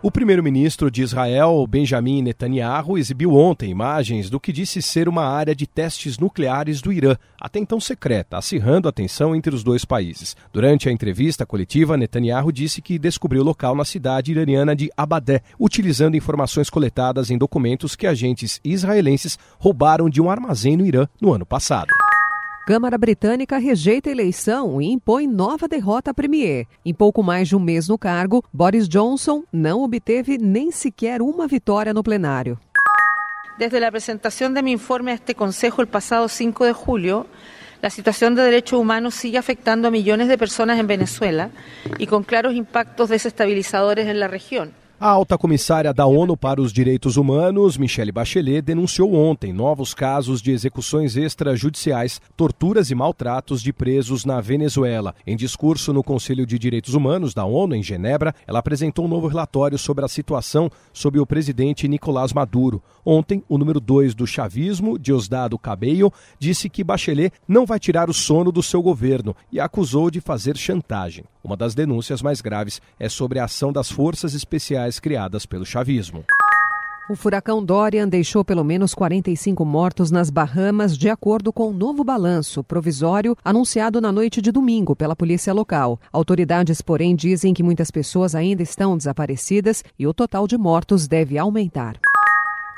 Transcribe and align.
O 0.00 0.12
primeiro-ministro 0.12 0.92
de 0.92 1.02
Israel, 1.02 1.66
Benjamin 1.68 2.22
Netanyahu, 2.22 2.96
exibiu 2.96 3.34
ontem 3.34 3.68
imagens 3.68 4.30
do 4.30 4.38
que 4.38 4.52
disse 4.52 4.80
ser 4.80 5.08
uma 5.08 5.24
área 5.24 5.56
de 5.56 5.66
testes 5.66 6.18
nucleares 6.18 6.80
do 6.80 6.92
Irã, 6.92 7.16
até 7.40 7.58
então 7.58 7.80
secreta, 7.80 8.38
acirrando 8.38 8.88
a 8.88 8.92
tensão 8.92 9.34
entre 9.34 9.52
os 9.52 9.64
dois 9.64 9.84
países. 9.84 10.36
Durante 10.52 10.88
a 10.88 10.92
entrevista 10.92 11.44
coletiva, 11.44 11.96
Netanyahu 11.96 12.52
disse 12.52 12.80
que 12.80 12.96
descobriu 12.96 13.42
o 13.42 13.44
local 13.44 13.74
na 13.74 13.84
cidade 13.84 14.30
iraniana 14.30 14.76
de 14.76 14.88
Abadé, 14.96 15.42
utilizando 15.58 16.16
informações 16.16 16.70
coletadas 16.70 17.28
em 17.28 17.36
documentos 17.36 17.96
que 17.96 18.06
agentes 18.06 18.60
israelenses 18.64 19.36
roubaram 19.58 20.08
de 20.08 20.22
um 20.22 20.30
armazém 20.30 20.76
no 20.76 20.86
Irã 20.86 21.08
no 21.20 21.32
ano 21.32 21.44
passado. 21.44 21.88
Câmara 22.68 22.98
Britânica 22.98 23.56
rejeita 23.56 24.10
a 24.10 24.12
eleição 24.12 24.78
e 24.78 24.92
impõe 24.92 25.26
nova 25.26 25.66
derrota 25.66 26.10
à 26.10 26.14
Premier. 26.14 26.66
Em 26.84 26.92
pouco 26.92 27.22
mais 27.22 27.48
de 27.48 27.56
um 27.56 27.58
mês 27.58 27.88
no 27.88 27.96
cargo, 27.96 28.44
Boris 28.52 28.86
Johnson 28.86 29.42
não 29.50 29.82
obteve 29.82 30.36
nem 30.36 30.70
sequer 30.70 31.22
uma 31.22 31.48
vitória 31.48 31.94
no 31.94 32.02
plenário. 32.02 32.58
Desde 33.58 33.82
a 33.82 33.88
apresentação 33.88 34.52
de 34.52 34.60
meu 34.60 34.74
informe 34.74 35.12
a 35.12 35.14
este 35.14 35.32
Consejo 35.32 35.80
el 35.80 35.86
pasado 35.86 36.28
5 36.28 36.66
de 36.66 36.74
julio, 36.74 37.26
la 37.80 37.88
situación 37.88 38.34
de 38.34 38.42
derechos 38.42 38.78
humanos 38.78 39.14
sigue 39.14 39.38
afectando 39.38 39.88
a 39.88 39.90
millones 39.90 40.28
de 40.28 40.36
personas 40.36 40.78
en 40.78 40.86
Venezuela 40.86 41.48
y 41.96 42.06
con 42.06 42.22
claros 42.22 42.52
impactos 42.52 43.08
desestabilizadores 43.08 44.08
en 44.08 44.20
la 44.20 44.28
región. 44.28 44.74
A 45.00 45.10
alta 45.10 45.38
comissária 45.38 45.94
da 45.94 46.06
ONU 46.06 46.36
para 46.36 46.60
os 46.60 46.72
Direitos 46.72 47.16
Humanos, 47.16 47.78
Michelle 47.78 48.10
Bachelet, 48.10 48.60
denunciou 48.60 49.14
ontem 49.14 49.52
novos 49.52 49.94
casos 49.94 50.42
de 50.42 50.50
execuções 50.50 51.16
extrajudiciais, 51.16 52.20
torturas 52.36 52.90
e 52.90 52.96
maltratos 52.96 53.62
de 53.62 53.72
presos 53.72 54.24
na 54.24 54.40
Venezuela. 54.40 55.14
Em 55.24 55.36
discurso 55.36 55.92
no 55.92 56.02
Conselho 56.02 56.44
de 56.44 56.58
Direitos 56.58 56.94
Humanos 56.94 57.32
da 57.32 57.44
ONU, 57.44 57.76
em 57.76 57.82
Genebra, 57.82 58.34
ela 58.44 58.58
apresentou 58.58 59.04
um 59.04 59.08
novo 59.08 59.28
relatório 59.28 59.78
sobre 59.78 60.04
a 60.04 60.08
situação 60.08 60.68
sob 60.92 61.20
o 61.20 61.26
presidente 61.26 61.86
Nicolás 61.86 62.32
Maduro. 62.32 62.82
Ontem, 63.06 63.44
o 63.48 63.56
número 63.56 63.78
2 63.78 64.16
do 64.16 64.26
chavismo, 64.26 64.98
Diosdado 64.98 65.56
Cabello, 65.60 66.12
disse 66.40 66.68
que 66.68 66.82
Bachelet 66.82 67.32
não 67.46 67.64
vai 67.64 67.78
tirar 67.78 68.10
o 68.10 68.12
sono 68.14 68.50
do 68.50 68.64
seu 68.64 68.82
governo 68.82 69.36
e 69.52 69.60
acusou 69.60 70.10
de 70.10 70.20
fazer 70.20 70.56
chantagem. 70.56 71.24
Uma 71.48 71.56
das 71.56 71.74
denúncias 71.74 72.20
mais 72.20 72.42
graves 72.42 72.78
é 73.00 73.08
sobre 73.08 73.38
a 73.38 73.44
ação 73.44 73.72
das 73.72 73.90
forças 73.90 74.34
especiais 74.34 75.00
criadas 75.00 75.46
pelo 75.46 75.64
chavismo. 75.64 76.22
O 77.08 77.16
furacão 77.16 77.64
Dorian 77.64 78.06
deixou 78.06 78.44
pelo 78.44 78.62
menos 78.62 78.92
45 78.92 79.64
mortos 79.64 80.10
nas 80.10 80.28
Bahamas, 80.28 80.94
de 80.94 81.08
acordo 81.08 81.50
com 81.50 81.68
o 81.68 81.70
um 81.70 81.72
novo 81.72 82.04
balanço 82.04 82.62
provisório 82.62 83.34
anunciado 83.42 83.98
na 83.98 84.12
noite 84.12 84.42
de 84.42 84.52
domingo 84.52 84.94
pela 84.94 85.16
polícia 85.16 85.54
local. 85.54 85.98
Autoridades, 86.12 86.82
porém, 86.82 87.16
dizem 87.16 87.54
que 87.54 87.62
muitas 87.62 87.90
pessoas 87.90 88.34
ainda 88.34 88.62
estão 88.62 88.94
desaparecidas 88.94 89.82
e 89.98 90.06
o 90.06 90.12
total 90.12 90.46
de 90.46 90.58
mortos 90.58 91.08
deve 91.08 91.38
aumentar. 91.38 91.98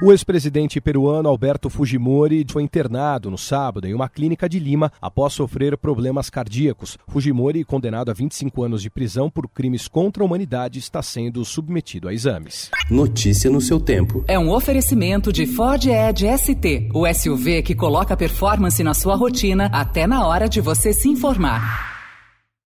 O 0.02 0.12
ex-presidente 0.12 0.80
peruano 0.80 1.28
Alberto 1.28 1.68
Fujimori 1.68 2.46
foi 2.50 2.62
internado 2.62 3.30
no 3.30 3.36
sábado 3.36 3.86
em 3.86 3.92
uma 3.92 4.08
clínica 4.08 4.48
de 4.48 4.58
Lima 4.58 4.90
após 4.98 5.34
sofrer 5.34 5.76
problemas 5.76 6.30
cardíacos. 6.30 6.96
Fujimori, 7.06 7.64
condenado 7.64 8.10
a 8.10 8.14
25 8.14 8.62
anos 8.62 8.80
de 8.80 8.88
prisão 8.88 9.28
por 9.28 9.46
crimes 9.46 9.86
contra 9.86 10.22
a 10.22 10.26
humanidade, 10.26 10.78
está 10.78 11.02
sendo 11.02 11.44
submetido 11.44 12.08
a 12.08 12.14
exames. 12.14 12.70
Notícia 12.90 13.50
no 13.50 13.60
seu 13.60 13.78
tempo. 13.78 14.24
É 14.26 14.38
um 14.38 14.50
oferecimento 14.50 15.30
de 15.30 15.46
Ford 15.46 15.84
Edge 15.84 16.26
ST, 16.38 16.88
o 16.94 17.06
SUV 17.06 17.62
que 17.62 17.74
coloca 17.74 18.16
performance 18.16 18.82
na 18.82 18.94
sua 18.94 19.14
rotina 19.14 19.66
até 19.66 20.06
na 20.06 20.26
hora 20.26 20.48
de 20.48 20.62
você 20.62 20.94
se 20.94 21.10
informar. 21.10 21.89